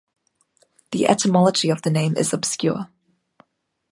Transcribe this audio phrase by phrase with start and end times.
[0.93, 2.89] The etymology of the name is obscure.